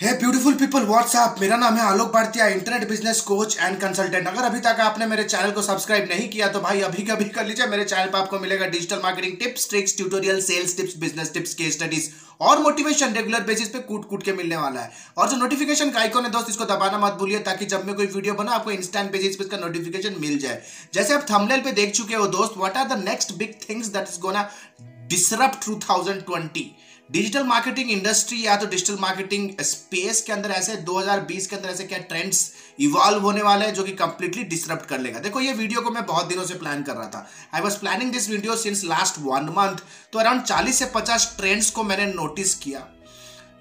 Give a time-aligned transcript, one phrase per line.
[0.00, 4.42] हे beautiful people WhatsApp मेरा नाम है Alok Bhartiya internet business coach and consultant अगर
[4.42, 7.66] अभी तक आपने मेरे चैनल को सब्सक्राइब नहीं किया तो भाई अभी कभी कर लीजिए,
[7.66, 11.70] मेरे चैनल पर आपको मिलेगा digital marketing tips tricks tutorial sales tips business tips case
[11.70, 12.08] studies
[12.40, 16.00] और मोटिवेशन रेगुलर बेसिस पे कूट कूट के मिलने वाला है। और जो नोटिफिकेशन का
[16.00, 19.12] आइकॉन है दोस्त, इसको दबाना मत भूलिए, ताकि जब मैं कोई वीडियो बना आपको इंस्टेंट
[19.12, 20.62] बेसिस पे इसका नोटिफिकेशन मिल जाए।
[20.94, 24.08] जैसे आप थंबनेल पे देख चुके हो दोस्त what are the next big things that
[24.08, 24.48] is gonna
[25.12, 26.60] disrupt 2020
[27.10, 31.84] digital marketing industry या तो डिजिटल मार्केटिंग स्पेस के अंदर ऐसे 2020 के अंदर ऐसे
[31.84, 32.38] क्या ट्रेंड्स
[32.80, 36.04] इवॉल्व होने वाले हैं जो कि कंप्लीटली डिसरप्ट कर लेगा। देखो, ये वीडियो को मैं
[36.06, 39.48] बहुत दिनों से प्लान कर रहा था। I was planning this video since last one
[39.56, 39.82] month
[40.12, 42.86] तो अराउंड 40 से 50 ट्रेंड्स को मैंने नोटिस किया।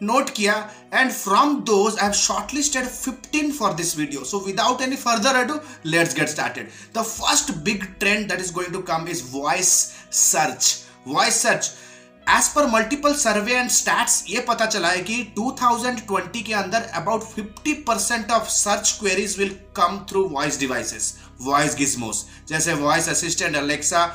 [0.01, 0.53] नोट किया
[0.93, 5.59] and from those I have shortlisted 15 for this video so without any further ado
[5.87, 9.73] let's get started the first big trend that is going to come is voice
[10.21, 10.73] search
[11.07, 11.71] voice search
[12.29, 17.23] as per multiple survey and stats ये पता चला है कि 2020 के अंदर about
[17.39, 23.55] 50 percent of search queries will come through voice devices voice gizmos जैसे voice assistant
[23.55, 24.05] Alexa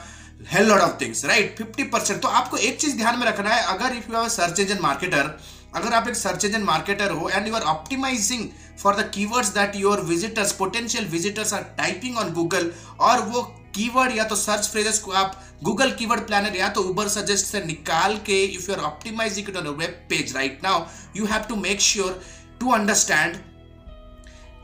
[0.53, 3.63] hell lot of things right 50 percent तो आपको एक चीज़ ध्यान में रखना है,
[3.75, 5.39] अगर if you are search engine marketer
[5.75, 8.49] अगर आप एक सर्च इंजन मार्केटर हो and you are optimising
[8.83, 13.43] for the keywords that your visitors potential visitors are typing on Google और वो
[13.75, 17.63] कीवर्ड या तो सर्च फ्रेजेस को आप गूगल कीवर्ड प्लानर या तो उबर सजेस्ट से
[17.65, 20.85] निकाल के if you are optimising it on web page right now
[21.17, 22.21] you have to make sure
[22.61, 23.37] to understand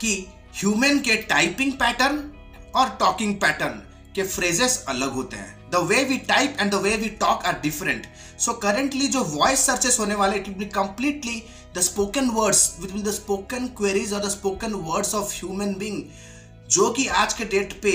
[0.01, 0.13] कि
[0.55, 2.23] ह्यूमन के टाइपिंग पैटर्न
[2.75, 3.81] और टॉकिंग पैटर्न
[4.15, 7.59] के फ्रेजेस अलग होते हैं। The way we type and the way we talk are
[7.61, 8.05] different
[8.39, 11.41] so currently जो voice searches होने वाले it be completely
[11.75, 16.03] the spoken words with will the spoken queries और the spoken words of human being
[16.69, 17.91] जो कि आज के date पे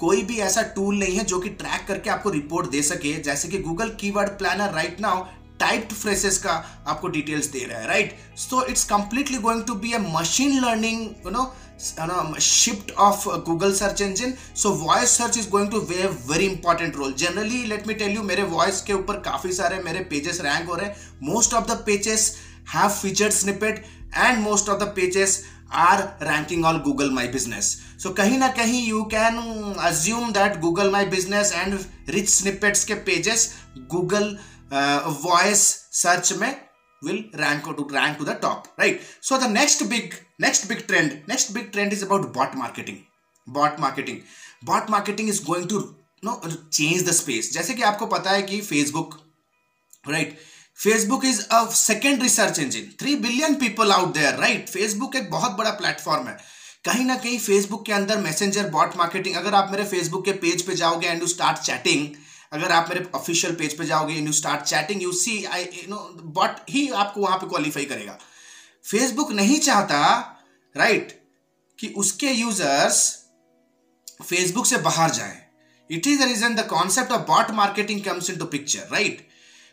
[0.00, 3.48] कोई भी ऐसा टूल नहीं है जो कि ट्रैक करके आपको रिपोर्ट दे सके। जैसे
[3.48, 5.24] कि Google keyword planner right now
[5.60, 6.52] typed phrases का
[6.88, 11.00] आपको डिटेल्स दे रहा है right so it's completely going to be a machine learning
[11.26, 11.52] you know
[12.40, 17.12] shift of Google search engine so voice search is going to way very important role
[17.18, 20.74] generally let me tell you मेरे voice के ऊपर काफ़ी सारे मेरे pages rank हो
[20.74, 22.34] रहे हैं। Most of the pages
[22.74, 23.84] have featured snippet
[24.16, 25.42] and most of the pages
[25.72, 27.66] are ranking on Google My Business
[28.02, 29.36] so कहीं ना कहीं you can
[29.80, 33.52] assume that Google My Business and rich snippets के pages
[33.90, 34.36] Google
[34.72, 36.50] voice search में
[37.02, 41.12] will rank to rank to the top right so the next big next big trend
[41.28, 42.98] next big trend is about bot marketing
[43.46, 44.18] bot marketing
[44.64, 45.78] bot marketing is going to
[46.24, 49.18] no change the space जैसे कि आपको पता है कि Facebook
[50.08, 50.48] right right?
[50.80, 55.52] Facebook is a second research engine three billion people out there right Facebook एक बहुत
[55.56, 56.36] बड़ा platform है।
[56.84, 60.62] कहीं ना कहीं फेसबुक के अंदर मैसेंजर बॉट मार्केटिंग अगर आप मेरे फेसबुक के पेज
[60.66, 62.06] पे जाओगे एंड यू स्टार्ट चैटिंग
[62.52, 65.88] अगर आप मेरे ऑफिशियल पेज पे जाओगे and you start chatting you see I you
[65.88, 65.96] know
[66.38, 68.18] bot ही आपको वहाँ पे क्वालिफाई करेगा।
[68.84, 69.98] फेसबुक नहीं चाहता
[70.74, 71.18] राइट right,
[71.78, 73.02] कि उसके यूज़र्स
[74.22, 75.36] फेसबुक से बाहर जाए।
[75.90, 79.28] It is the reason the concept of bot marketing comes in to picture right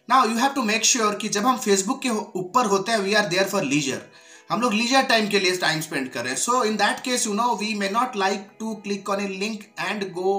[0.09, 3.13] now you have to make sure कि जब हम फेसबुक के ऊपर होते हैं we
[3.13, 4.01] are there for leisure
[4.50, 6.40] हम लोग लीजर टाइम के लिए टाइम स्पेंड कर रहे हैं.
[6.40, 9.63] So in that case you know we may not like to click on a link
[9.79, 10.38] and go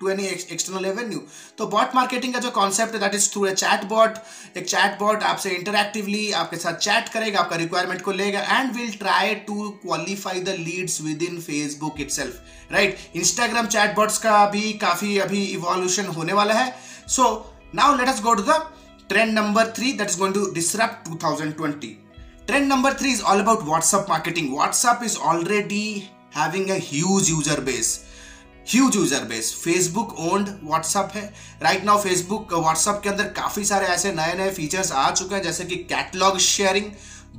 [0.00, 1.22] to any external revenue
[1.58, 4.18] तो बॉट मार्केटिंग का जो कॉन्सेप्ट है that is through a chat bot
[4.56, 8.92] एक chat bot आपसे interactively आपके साथ chat करेगा, आपका रिक्वायरमेंट को लेगा and will
[8.98, 15.18] try to qualify the leads within Facebook itself right Instagram chat bots का भी काफ़ी
[15.18, 16.74] अभी इवोल्यूशन होने वाला है.
[17.08, 17.32] So
[17.74, 18.66] now let us go to the
[19.10, 21.98] Trend number three that is going to disrupt 2020.
[22.46, 24.52] Trend number three is all about WhatsApp marketing.
[24.52, 27.90] WhatsApp is already having a huge user base.
[28.66, 31.22] Huge user base Facebook owned WhatsApp है
[31.62, 35.42] right now Facebook WhatsApp के अंदर काफ़ी सारे ऐसे नए नए features आ चुके हैं,
[35.42, 36.90] जैसे कि कैटलॉग शेयरिंग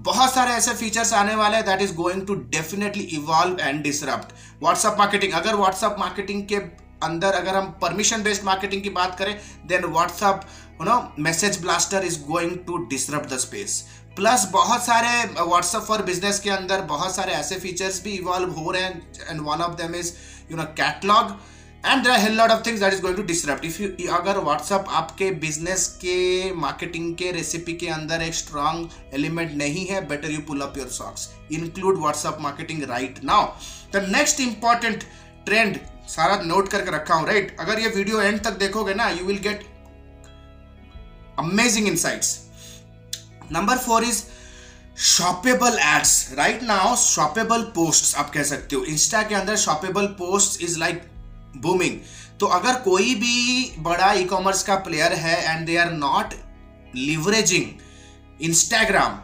[0.10, 4.34] बहुत सारे ऐसे फीचर्स आने वाले हैं that is going to definitely evolve and disrupt
[4.64, 6.56] WhatsApp marketing अगर व्हाट्सअप मार्केटिंग के
[7.04, 9.36] अंदर अगर हम परमिशन बेस्ड मार्केटिंग की बात करें
[9.68, 10.46] then WhatsApp
[10.82, 13.74] you know message blaster is going to disrupt the space
[14.16, 15.10] plus बहुत सारे
[15.40, 19.42] व्हाट्सएप फॉर बिज़नेस के अंदर बहुत सारे ऐसे फीचर्स भी इवॉल्व हो रहे हैं and
[19.42, 20.12] one of them is
[20.52, 21.36] you know catalogue
[21.86, 24.90] and there hell lot of things that is going to disrupt if you अगर व्हाट्सअप
[24.94, 26.18] आपके बिज़नेस के
[26.58, 30.90] मार्केटिंग के रेसिपी के अंदर एक स्ट्रॉन्ग एलिमेंट नहीं है better you pull up your
[30.98, 33.48] socks include WhatsApp marketing right now
[33.94, 35.04] the next important
[35.46, 35.80] trend
[36.10, 37.60] सारा नोट करके रखा हूँ राइट right?
[37.62, 39.70] अगर ये वीडियो एंड तक देखोगे ना you will get
[41.42, 42.30] amazing insights.
[43.50, 44.24] Number four is
[44.98, 50.62] shoppable ads right now shoppable post आप कह सकते हो। इंस्टा के अंदर shoppable post
[50.62, 51.02] is like
[51.62, 51.98] booming
[52.40, 56.34] तो अगर कोई भी बड़ा ई कॉमर्स का प्लेयर है and they are not
[56.96, 59.18] leveraging Instagram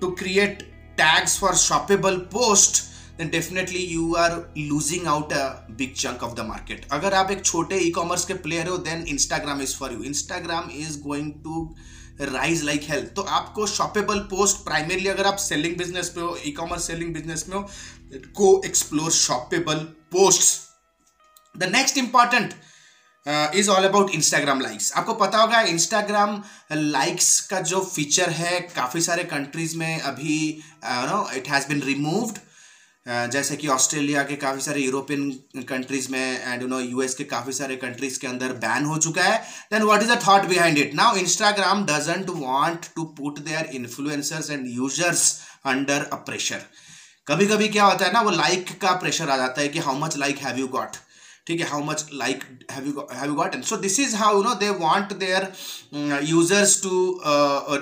[0.00, 2.78] to create tags for shoppable post
[3.22, 5.46] then definitely you are losing out a
[5.80, 6.86] big chunk of the market.
[6.92, 10.04] अगर आप एक छोटे ई कॉमर्स के प्लेयर हो, then Instagram is for you.
[10.12, 11.66] Instagram is going to
[12.20, 16.50] rise like health तो आपको shoppable post primarily अगर आप सेलिंग बिज़नेस पे हो ई
[16.58, 17.62] कॉमर्स सेलिंग बिज़नेस में हो
[18.36, 19.78] को explore shoppable
[20.12, 22.54] post the next important
[23.56, 26.42] is all about Instagram likes आपको पता होगा इंस्टाग्राम
[26.72, 30.38] लाइक्स का जो फीचर है, काफ़ी सारे कंट्रीज़ में अभी
[30.84, 32.38] no it has been removed
[33.06, 37.52] जैसे कि ऑस्ट्रेलिया के काफ़ी सारे यूरोपियन कंट्रीज़ में एंड यू नो यूएस के काफ़ी
[37.52, 39.38] सारे कंट्रीज़ के अंदर बैन हो चुका है।
[39.72, 44.50] Then what is the thought behind it now Instagram doesn't want to put their influencers
[44.50, 45.24] and users
[45.66, 46.62] under a pressure
[47.26, 49.98] कभी कभी क्या होता है ना, वो लाइक का प्रेशर आ जाता है कि how
[49.98, 50.96] much like have you got
[51.46, 54.42] ठीक है how much like have you have you gotten so this is how you
[54.42, 55.52] know they want their
[56.24, 56.90] users to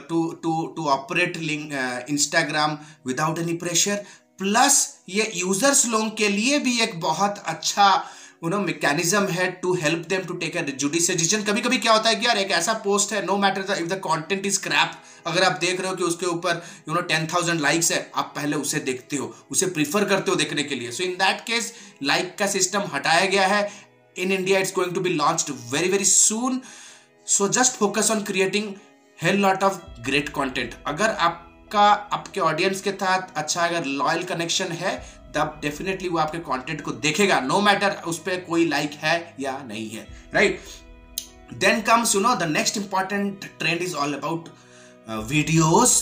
[0.08, 1.72] to to to operate link
[2.10, 4.04] Instagram without any pressure
[4.40, 4.78] plus
[5.08, 7.92] ये users लोगों के लिए भी एक बहुत अच्छा
[8.44, 11.92] यू नो मैकेनिज्म है to help them to take a judicial decision कभी कभी क्या
[11.92, 14.92] होता है कि यार एक ऐसा पोस्ट है no matter if the content is crap
[15.26, 18.32] अगर आप देख रहे हो कि उसके ऊपर you know ten thousand likes है, आप
[18.36, 20.90] पहले उसे देखते हो, उसे प्रीफर करते हो देखने के लिए.
[20.90, 21.72] So in that case
[22.02, 23.70] like का सिस्टम हटाया गया है.
[24.16, 26.60] In India it's going to be launch very very soon
[27.26, 28.72] so just focus on creating
[29.18, 34.22] hell lot of great content अगर आप आपका आपके ऑडियंस के साथ अच्छा अगर लॉयल
[34.24, 34.96] कनेक्शन है
[35.34, 39.34] तब डेफिनेटली वो आपके कंटेंट को देखेगा नो no मैटर उस पर कोई लाइक है
[39.40, 40.60] या नहीं है right
[41.64, 44.48] then comes you know the next important trend is all about
[45.28, 45.92] videos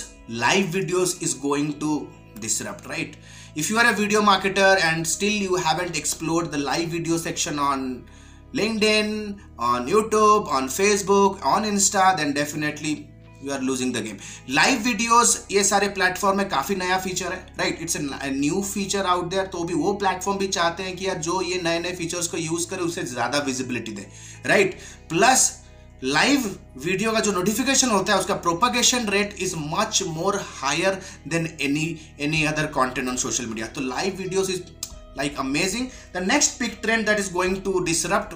[0.40, 1.92] live videos is going to
[2.40, 3.14] disrupt right
[3.60, 7.62] if you are a video marketer and still you haven't explored the live video section
[7.68, 7.86] on
[8.60, 9.14] linkedin
[9.58, 13.07] on youtube on facebook on insta then definitely
[13.44, 14.16] you are losing the game
[14.50, 19.30] live videos ये सारे platform में काफ़ी नया feature है right it's new feature out
[19.30, 22.26] there तो भी वो platform भी चाहते हैं कि यार जो ये नए नए फीचर्स
[22.26, 24.06] को यूज़ करे, उसे ज़्यादा विजिबिलिटी दे
[24.46, 25.50] राइट प्लस
[26.04, 26.44] लाइव
[26.78, 31.86] वीडियो का जो नोटिफिकेशन होता है, उसका propagation rate is much more higher than any
[32.20, 34.60] any other content on social media तो live videos is
[35.18, 38.34] like amazing the next big trend that is going to disrupt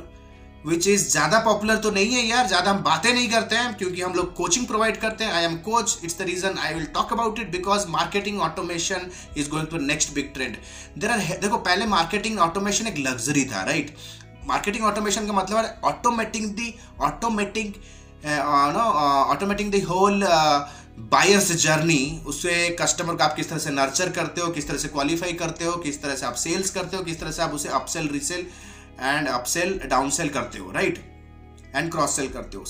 [0.67, 4.03] which is ज़्यादा popular तो नहीं है यार, ज़्यादा हम बातें नहीं करते हैं, क्योंकि
[4.03, 7.13] हम लोग कोचिंग प्रोवाइड करते हैं। I am coach it's the reason I will talk
[7.13, 10.57] about it because marketing automation is going to next big trend
[10.99, 13.95] there are देखो, पहले मार्केटिंग ऑटोमेशन एक लग्जरी था राइट
[14.47, 17.73] मार्केटिंग ऑटोमेशन का मतलब है automating the automating
[18.25, 18.81] no
[19.33, 20.25] automating the whole
[21.13, 24.89] buyers journey उससे customer को आप किस तरह से नर्चर करते हो, किस तरह से
[24.89, 27.69] क्वालिफाई करते हो, किस तरह से आप सेल्स करते हो, किस तरह से आप उसे
[27.71, 28.47] upsell resell
[29.03, 30.99] and upsell downsell करते हो राइट
[31.75, 32.65] एंड क्रॉस सेल करते हो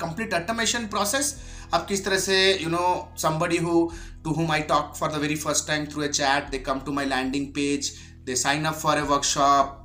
[0.00, 1.34] कंप्लीट ऑटोमेशन प्रोसेस
[1.74, 2.86] अब किस तरह से you know
[3.22, 3.90] somebody who
[4.24, 6.92] to whom I talk for the very first time through a chat they come to
[6.92, 7.92] my landing page
[8.26, 9.80] they sign up for a workshop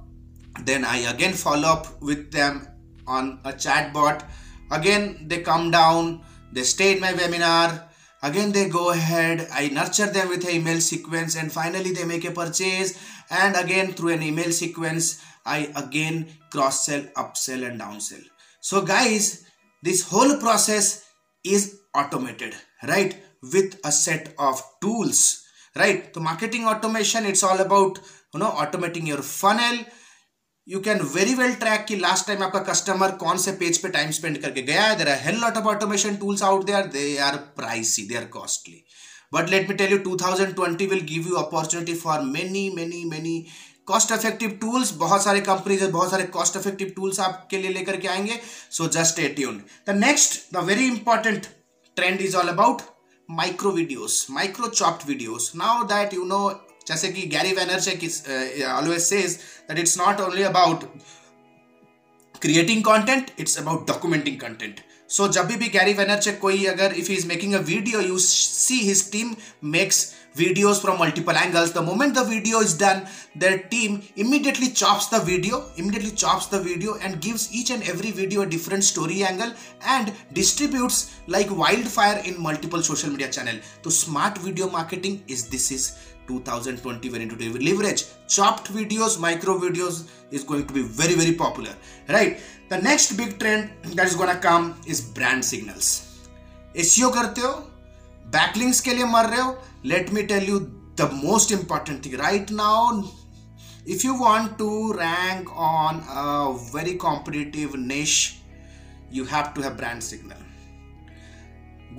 [0.66, 2.38] then I again follow up with
[3.10, 4.24] on a chat bot.
[4.72, 6.22] Again, they come down,
[6.52, 7.89] they stay in my webinar.
[8.22, 12.26] Again, they go ahead, I nurture them with an email sequence, and finally, they make
[12.26, 13.00] a purchase.
[13.30, 18.24] And again, through an email sequence, I again cross sell, upsell and downsell.
[18.62, 19.46] So guys,
[19.82, 21.06] this whole process
[21.44, 22.56] is automated,
[22.88, 23.18] right?
[23.42, 25.46] With a set of tools,
[25.76, 26.14] right?
[26.14, 28.00] So marketing automation, it's all about,
[28.34, 29.86] you know, automating your funnel.
[30.70, 34.12] You can very well track कि last time आपका customer कौन से page पे time
[34.12, 38.04] spend करके गया है। There are lot of automation tools out they they are pricey
[38.08, 38.84] they are costly
[39.34, 43.36] but let me tell you 2020 will give you opportunity for many many many
[43.88, 47.98] cost effective tools बहुत सारे companies है बहुत सारे cost effective tools आपके लिए लेकर
[47.98, 48.40] के आएँगे।
[48.72, 51.48] So just attune the next the very important
[51.98, 52.82] trend is all about
[53.30, 56.48] micro videos micro chopped videos now that you know
[56.90, 58.04] जैसे कि Gary Vaynerchuk
[58.76, 59.38] always says
[59.70, 60.84] that it's not only about
[62.42, 64.80] creating content it's about documenting content
[65.18, 69.12] so जब भी Gary Vaynerchuk कोई अगर if is making a video you see his
[69.12, 69.36] team
[69.78, 73.06] makes videos from multiple angles the moment the video is done
[73.36, 78.12] their team immediately chops the video immediately chops the video and gives each and every
[78.12, 79.52] video a different story angle
[79.86, 85.72] and distributes like wildfire in multiple social media channel so smart video marketing is this
[85.72, 85.98] is
[86.30, 88.06] 2020 when it will leverage.
[88.38, 90.00] Chopped videos micro videos
[90.32, 91.76] is going to be very very popular
[92.18, 92.40] right?
[92.70, 95.88] The next big trend that is gonna come is brand signals.
[96.90, 97.54] Seo karte ho
[98.36, 99.56] backlinks ke liye mar rahe ho
[99.94, 100.60] let me tell you
[101.02, 102.76] the most important thing right now
[103.94, 106.28] if you want to rank on a
[106.74, 108.20] very competitive niche
[109.18, 110.38] you have to have brand signal.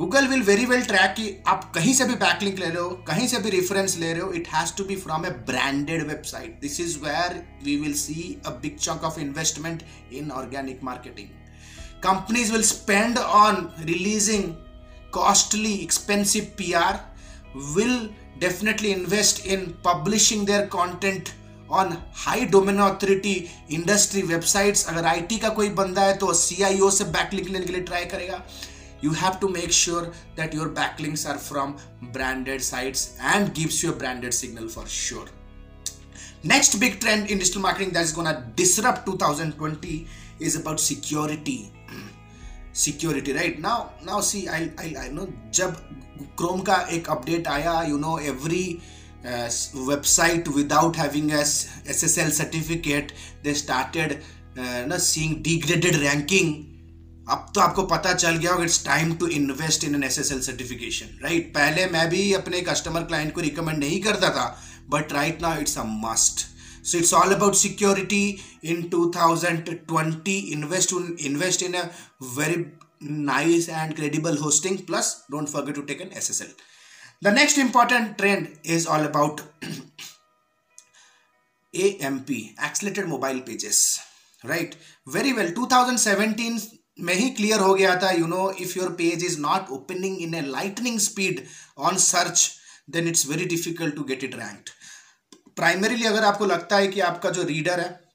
[0.00, 3.26] Google will very well track कि आप कहीं से भी backlink ले रहे हो, कहीं
[3.28, 6.80] से भी रेफरेंस ले रहे हो it has to be from a branded website this
[6.80, 8.14] is where we will see
[8.46, 11.38] a big chunk of investment in organic marketing
[12.04, 14.44] companies will spend on releasing
[15.16, 16.92] costly, expensive pr
[17.74, 17.98] will
[18.44, 21.30] definitely invest in publishing their content
[21.80, 23.34] on high domain authority
[23.70, 27.82] industry websites अगर IT का कोई बंदा है तो CIO से backlink लेने के लिए
[27.82, 28.42] ट्राई करेगा।
[29.01, 31.77] you have to make sure that your backlinks are from
[32.13, 35.27] branded sites and gives you a branded signal for sure
[36.43, 40.07] next big trend in digital marketing that is going to disrupt 2020
[40.39, 41.71] is about security
[42.75, 45.77] security right now now see i i, I know जब
[46.35, 48.81] chrome का एक update आया you know every
[49.25, 49.47] uh,
[49.89, 51.43] website without having a
[51.97, 54.21] SSL certificate they started
[54.57, 56.68] uh, no, seeing degraded ranking
[57.30, 60.32] अब तो आपको पता चल गया होगा it's time to invest in an S S
[60.32, 64.46] L certification right पहले मैं भी अपने कस्टमर क्लाइंट को रिकमेंड नहीं करता था
[64.88, 66.46] but right now it's a must
[66.84, 68.24] so it's all about security
[68.64, 71.84] in 2020 invest invest in a
[72.34, 72.64] very
[73.02, 76.52] nice and credible hosting plus don't forget to take an S S L
[77.22, 79.40] the next important trend is all about
[81.74, 83.80] A M P accelerated mobile pages
[84.44, 84.74] right
[85.08, 86.58] very well two thousand seventeen
[87.02, 90.34] में ही clear हो गया था you know if your page is not opening in
[90.34, 91.44] a lightning speed
[91.78, 92.50] on search
[92.90, 94.70] then it's very difficult to get it ranked
[95.56, 98.10] primarily अगर आपको लगता है कि आपका जो रीडर है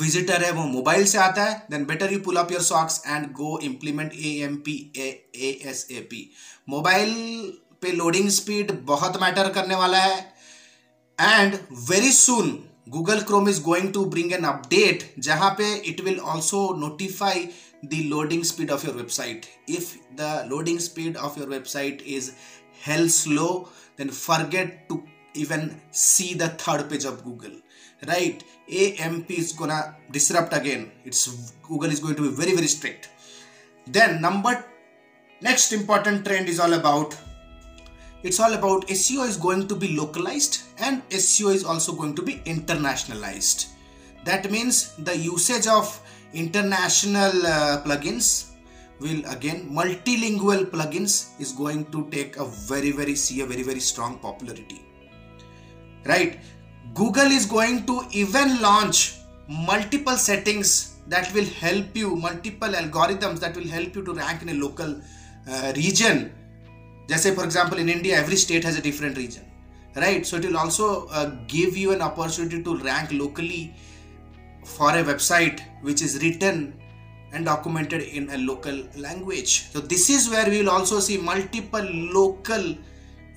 [0.00, 3.26] विजिटर है, वो मोबाइल से आता है then better you pull up your socks and
[3.32, 5.08] go implement A M P A
[5.66, 6.30] S A P
[6.68, 7.14] mobile
[7.82, 10.34] पे लोडिंग स्पीड बहुत मैटर करने वाला है.
[11.20, 16.18] And very soon Google Chrome is going to bring an update जहाँ पे it will
[16.18, 17.48] also notify
[17.82, 19.46] the loading speed of your website.
[19.66, 22.34] If the loading speed of your website is
[22.82, 25.02] hell slow then forget to
[25.34, 27.52] even see the third page of google
[28.06, 28.42] right?
[28.98, 30.92] Amp is gonna disrupt again.
[31.04, 33.08] It's google is going to be very very strict.
[33.86, 34.64] Then number
[35.40, 37.16] next important trend is all about
[38.22, 42.22] it's all about seo is going to be localized and seo is also going to
[42.22, 43.68] be internationalized.
[44.24, 46.00] That means the usage of
[46.36, 48.52] international uh, plugins
[49.00, 53.80] will again multilingual plugins is going to take a very very see a very very
[53.80, 54.80] strong popularity.
[56.04, 56.38] Right?
[56.94, 59.16] Google is going to even launch
[59.48, 64.50] multiple settings that will help you multiple algorithms that will help you to rank in
[64.50, 65.00] a local
[65.48, 66.32] uh, region.
[67.08, 69.44] Just say for example in india every state has a different region.
[69.94, 70.26] Right?
[70.26, 73.74] So it will also uh, give you an opportunity to rank locally
[74.66, 76.74] for a website which is written
[77.32, 79.70] and documented in a local language.
[79.72, 81.86] So this is where we will also see multiple
[82.18, 82.64] local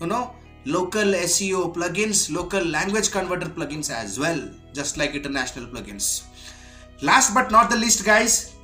[0.02, 0.34] you know
[0.66, 4.40] local seo plugins local language converter plugins as well
[4.74, 6.24] just like international plugins.
[7.02, 8.56] Last but not the least guys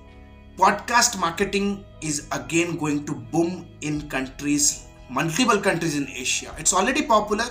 [0.58, 6.54] podcast marketing is again going to boom in countries multiple countries in asia.
[6.58, 7.46] It's already popular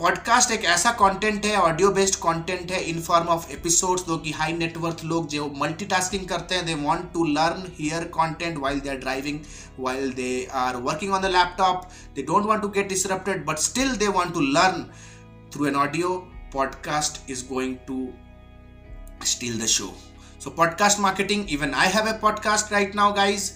[0.00, 4.30] podcast एक ऐसा content है audio based content है in form of episodes जो कि
[4.32, 8.90] high net worth लोग जो multitasking करते हैं they want to learn hear content while they
[8.90, 9.40] are driving
[9.80, 10.30] while they
[10.62, 11.82] are working on the laptop
[12.14, 14.82] they don't want to get disrupted but still they want to learn
[15.52, 16.16] through an audio
[16.54, 18.00] podcast is going to
[19.24, 19.88] steal the show.
[20.38, 23.52] So, podcast marketing, even i have a podcast right now, guys.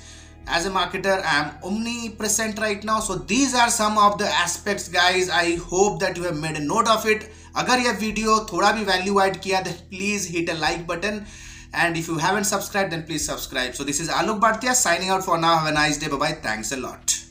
[0.47, 3.01] as a marketer i am omnipresent right now.
[3.01, 5.31] So these are some of the aspects guys.
[5.31, 7.31] I hope that you have made a note of it.
[7.57, 9.15] Agar yeh video thoda bhi value
[9.65, 11.27] then please hit a like button.
[11.73, 13.75] And if you haven't subscribed then please subscribe.
[13.75, 15.59] So this is alok bhartia signing out for now.
[15.59, 16.09] Have a nice day.
[16.09, 17.24] Bye bye thanks a lot.